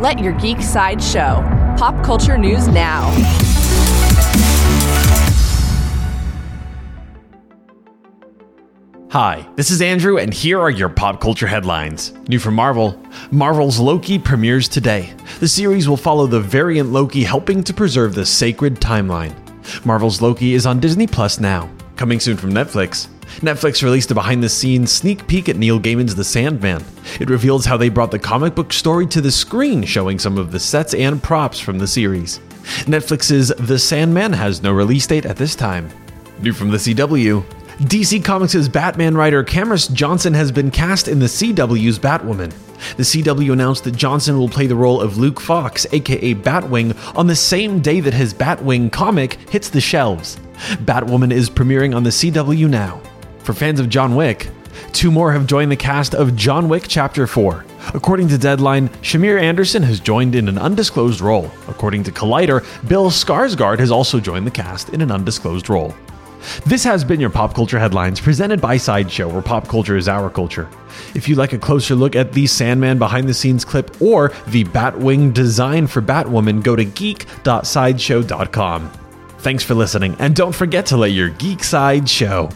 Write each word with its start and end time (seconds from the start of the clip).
Let 0.00 0.18
your 0.18 0.32
geek 0.32 0.62
side 0.62 1.02
show. 1.02 1.44
Pop 1.76 2.02
culture 2.02 2.38
news 2.38 2.66
now. 2.68 3.10
Hi, 9.10 9.46
this 9.56 9.70
is 9.70 9.82
Andrew, 9.82 10.16
and 10.16 10.32
here 10.32 10.58
are 10.58 10.70
your 10.70 10.88
pop 10.88 11.20
culture 11.20 11.46
headlines. 11.46 12.14
New 12.28 12.38
from 12.38 12.54
Marvel 12.54 12.98
Marvel's 13.30 13.78
Loki 13.78 14.18
premieres 14.18 14.68
today. 14.68 15.12
The 15.38 15.48
series 15.48 15.86
will 15.86 15.98
follow 15.98 16.26
the 16.26 16.40
variant 16.40 16.92
Loki 16.92 17.22
helping 17.22 17.62
to 17.64 17.74
preserve 17.74 18.14
the 18.14 18.24
sacred 18.24 18.76
timeline. 18.76 19.34
Marvel's 19.84 20.22
Loki 20.22 20.54
is 20.54 20.64
on 20.64 20.80
Disney 20.80 21.06
Plus 21.06 21.38
now. 21.38 21.68
Coming 21.96 22.20
soon 22.20 22.38
from 22.38 22.52
Netflix. 22.52 23.08
Netflix 23.38 23.82
released 23.82 24.10
a 24.10 24.14
behind 24.14 24.42
the 24.42 24.48
scenes 24.48 24.92
sneak 24.92 25.26
peek 25.26 25.48
at 25.48 25.56
Neil 25.56 25.80
Gaiman's 25.80 26.14
The 26.14 26.24
Sandman. 26.24 26.84
It 27.18 27.30
reveals 27.30 27.64
how 27.64 27.76
they 27.76 27.88
brought 27.88 28.10
the 28.10 28.18
comic 28.18 28.54
book 28.54 28.72
story 28.72 29.06
to 29.06 29.20
the 29.20 29.30
screen, 29.30 29.84
showing 29.84 30.18
some 30.18 30.36
of 30.36 30.52
the 30.52 30.60
sets 30.60 30.94
and 30.94 31.22
props 31.22 31.58
from 31.58 31.78
the 31.78 31.86
series. 31.86 32.40
Netflix's 32.84 33.48
The 33.48 33.78
Sandman 33.78 34.32
has 34.32 34.62
no 34.62 34.72
release 34.72 35.06
date 35.06 35.26
at 35.26 35.36
this 35.36 35.54
time. 35.54 35.88
New 36.40 36.52
from 36.52 36.70
the 36.70 36.76
CW. 36.76 37.42
DC 37.80 38.22
Comics' 38.22 38.68
Batman 38.68 39.16
writer 39.16 39.42
Camrus 39.42 39.90
Johnson 39.90 40.34
has 40.34 40.52
been 40.52 40.70
cast 40.70 41.08
in 41.08 41.18
the 41.18 41.26
CW's 41.26 41.98
Batwoman. 41.98 42.52
The 42.96 43.02
CW 43.02 43.52
announced 43.52 43.84
that 43.84 43.96
Johnson 43.96 44.38
will 44.38 44.48
play 44.48 44.66
the 44.66 44.76
role 44.76 45.00
of 45.00 45.16
Luke 45.16 45.40
Fox, 45.40 45.86
aka 45.92 46.34
Batwing, 46.34 46.94
on 47.16 47.26
the 47.26 47.36
same 47.36 47.80
day 47.80 48.00
that 48.00 48.12
his 48.12 48.34
Batwing 48.34 48.92
comic 48.92 49.34
hits 49.48 49.70
the 49.70 49.80
shelves. 49.80 50.38
Batwoman 50.84 51.32
is 51.32 51.48
premiering 51.48 51.96
on 51.96 52.02
the 52.02 52.10
CW 52.10 52.68
now. 52.68 53.00
For 53.50 53.54
fans 53.54 53.80
of 53.80 53.88
John 53.88 54.14
Wick, 54.14 54.48
two 54.92 55.10
more 55.10 55.32
have 55.32 55.48
joined 55.48 55.72
the 55.72 55.76
cast 55.76 56.14
of 56.14 56.36
John 56.36 56.68
Wick 56.68 56.84
Chapter 56.86 57.26
4. 57.26 57.64
According 57.94 58.28
to 58.28 58.38
Deadline, 58.38 58.90
Shamier 59.02 59.42
Anderson 59.42 59.82
has 59.82 59.98
joined 59.98 60.36
in 60.36 60.48
an 60.48 60.56
undisclosed 60.56 61.20
role. 61.20 61.50
According 61.66 62.04
to 62.04 62.12
Collider, 62.12 62.64
Bill 62.88 63.10
Skarsgård 63.10 63.80
has 63.80 63.90
also 63.90 64.20
joined 64.20 64.46
the 64.46 64.52
cast 64.52 64.90
in 64.90 65.00
an 65.00 65.10
undisclosed 65.10 65.68
role. 65.68 65.92
This 66.64 66.84
has 66.84 67.02
been 67.02 67.18
your 67.18 67.28
Pop 67.28 67.52
Culture 67.52 67.80
Headlines 67.80 68.20
presented 68.20 68.60
by 68.60 68.76
Sideshow, 68.76 69.28
where 69.28 69.42
pop 69.42 69.66
culture 69.66 69.96
is 69.96 70.06
our 70.06 70.30
culture. 70.30 70.68
If 71.16 71.28
you'd 71.28 71.38
like 71.38 71.52
a 71.52 71.58
closer 71.58 71.96
look 71.96 72.14
at 72.14 72.32
the 72.32 72.46
Sandman 72.46 73.00
behind 73.00 73.28
the 73.28 73.34
scenes 73.34 73.64
clip 73.64 74.00
or 74.00 74.28
the 74.46 74.62
Batwing 74.62 75.34
design 75.34 75.88
for 75.88 76.00
Batwoman, 76.00 76.62
go 76.62 76.76
to 76.76 76.84
geek.sideshow.com. 76.84 78.90
Thanks 79.38 79.64
for 79.64 79.74
listening, 79.74 80.14
and 80.20 80.36
don't 80.36 80.54
forget 80.54 80.86
to 80.86 80.96
let 80.96 81.10
your 81.10 81.30
geek 81.30 81.64
side 81.64 82.08
show. 82.08 82.48